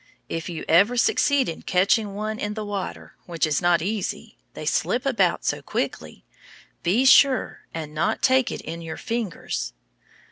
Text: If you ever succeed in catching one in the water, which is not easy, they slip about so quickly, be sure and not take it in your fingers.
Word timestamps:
If 0.29 0.49
you 0.49 0.65
ever 0.67 0.97
succeed 0.97 1.47
in 1.47 1.61
catching 1.61 2.15
one 2.15 2.39
in 2.39 2.55
the 2.55 2.65
water, 2.65 3.13
which 3.27 3.45
is 3.45 3.61
not 3.61 3.83
easy, 3.83 4.35
they 4.55 4.65
slip 4.65 5.05
about 5.05 5.45
so 5.45 5.61
quickly, 5.61 6.25
be 6.81 7.05
sure 7.05 7.67
and 7.71 7.93
not 7.93 8.23
take 8.23 8.51
it 8.51 8.61
in 8.61 8.81
your 8.81 8.97
fingers. 8.97 9.73